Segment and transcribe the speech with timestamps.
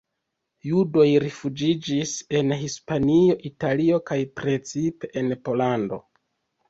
[0.67, 6.01] Judoj rifuĝiĝis en Hispanio, Italio kaj precipe en Pollando.